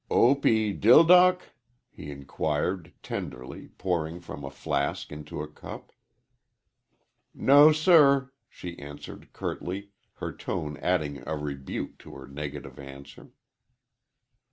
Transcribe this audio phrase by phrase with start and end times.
[0.09, 1.53] "Opeydildock?"
[1.87, 5.91] he inquired, tenderly, pouring from a flask into a cup.
[7.35, 13.29] "No, sir," she answered, curtly, her tone adding a rebuke to her negative answer.